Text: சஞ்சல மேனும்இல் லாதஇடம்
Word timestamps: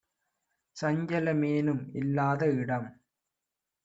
சஞ்சல 0.75 1.33
மேனும்இல் 1.33 2.09
லாதஇடம் 2.15 2.89